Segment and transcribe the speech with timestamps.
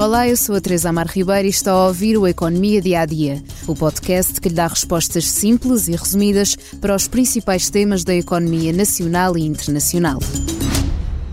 [0.00, 3.04] Olá, eu sou a Teresa Amar Ribeiro e está a ouvir o Economia Dia a
[3.04, 8.14] Dia, o podcast que lhe dá respostas simples e resumidas para os principais temas da
[8.14, 10.18] economia nacional e internacional.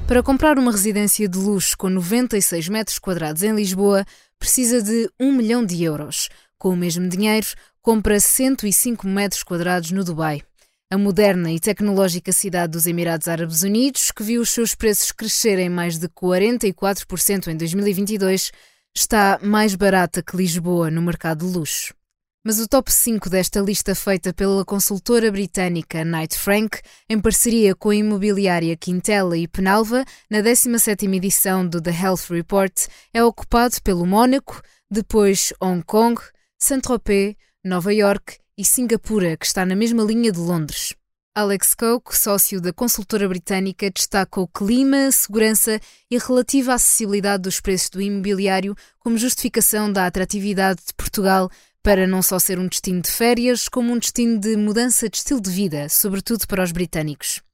[0.06, 4.04] Para comprar uma residência de luxo com 96 metros quadrados em Lisboa,
[4.38, 6.28] precisa de 1 milhão de euros.
[6.60, 7.48] Com o mesmo dinheiro,
[7.82, 10.42] compra 105 metros quadrados no Dubai.
[10.90, 15.70] A moderna e tecnológica cidade dos Emirados Árabes Unidos, que viu os seus preços crescerem
[15.70, 18.54] mais de 44% em 2022,
[18.96, 21.94] está mais barata que Lisboa no mercado de luxo.
[22.42, 27.90] Mas o top 5 desta lista feita pela consultora britânica Knight Frank, em parceria com
[27.90, 34.06] a imobiliária Quintela e Penalva, na 17ª edição do The Health Report, é ocupado pelo
[34.06, 36.18] Mónaco, depois Hong Kong,
[36.58, 40.96] Saint-Tropez, Nova York e Singapura, que está na mesma linha de Londres.
[41.36, 47.60] Alex Coke, sócio da consultora britânica, destaca o clima, segurança e a relativa acessibilidade dos
[47.60, 51.52] preços do imobiliário como justificação da atratividade de Portugal
[51.84, 55.40] para não só ser um destino de férias, como um destino de mudança de estilo
[55.40, 57.47] de vida, sobretudo para os britânicos.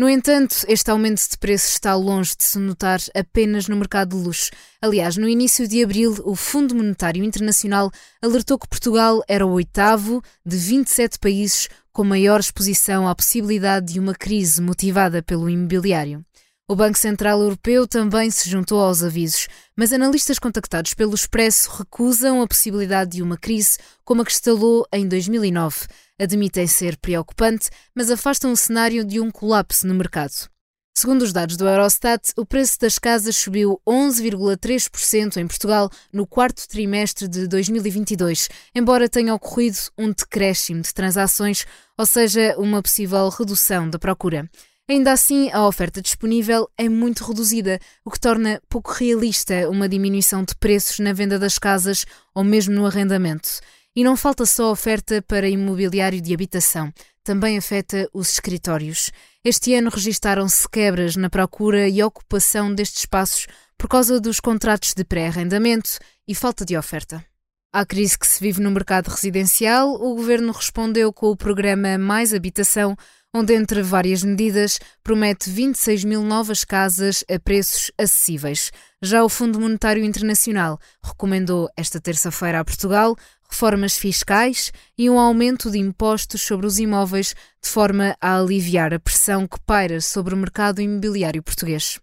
[0.00, 4.24] No entanto, este aumento de preços está longe de se notar apenas no mercado de
[4.24, 4.50] luxo.
[4.80, 7.90] Aliás, no início de abril, o Fundo Monetário Internacional
[8.22, 14.00] alertou que Portugal era o oitavo de 27 países com maior exposição à possibilidade de
[14.00, 16.24] uma crise motivada pelo imobiliário.
[16.70, 22.40] O Banco Central Europeu também se juntou aos avisos, mas analistas contactados pelo Expresso recusam
[22.40, 25.88] a possibilidade de uma crise como a que estalou em 2009.
[26.16, 30.48] Admitem ser preocupante, mas afastam o cenário de um colapso no mercado.
[30.96, 36.68] Segundo os dados do Eurostat, o preço das casas subiu 11,3% em Portugal no quarto
[36.68, 41.66] trimestre de 2022, embora tenha ocorrido um decréscimo de transações,
[41.98, 44.48] ou seja, uma possível redução da procura.
[44.90, 50.42] Ainda assim, a oferta disponível é muito reduzida, o que torna pouco realista uma diminuição
[50.42, 53.60] de preços na venda das casas ou mesmo no arrendamento.
[53.94, 56.92] E não falta só oferta para imobiliário de habitação,
[57.22, 59.12] também afeta os escritórios.
[59.44, 63.46] Este ano registaram-se quebras na procura e ocupação destes espaços
[63.78, 67.24] por causa dos contratos de pré-arrendamento e falta de oferta.
[67.72, 72.34] À crise que se vive no mercado residencial, o governo respondeu com o programa Mais
[72.34, 72.96] Habitação,
[73.34, 78.70] onde, entre várias medidas, promete 26 mil novas casas a preços acessíveis.
[79.00, 83.16] Já o Fundo Monetário Internacional recomendou esta terça-feira a Portugal
[83.50, 89.00] reformas fiscais e um aumento de impostos sobre os imóveis, de forma a aliviar a
[89.00, 91.98] pressão que paira sobre o mercado imobiliário português.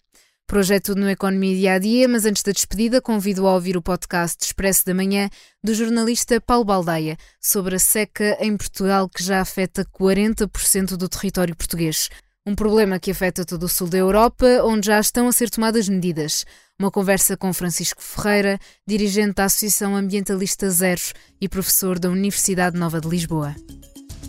[0.47, 4.41] Tudo no Economia Dia a Dia, mas antes da despedida convido a ouvir o podcast
[4.41, 5.29] Expresso da Manhã
[5.61, 11.53] do jornalista Paulo Baldaia sobre a seca em Portugal que já afeta 40% do território
[11.53, 12.09] português.
[12.45, 15.89] Um problema que afeta todo o sul da Europa, onde já estão a ser tomadas
[15.89, 16.45] medidas.
[16.79, 23.01] Uma conversa com Francisco Ferreira, dirigente da Associação Ambientalista Zeros e professor da Universidade Nova
[23.01, 23.53] de Lisboa.